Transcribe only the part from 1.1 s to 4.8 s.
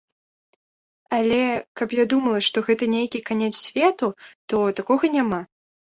Але, каб я думала, што гэта нейкі канец свету, то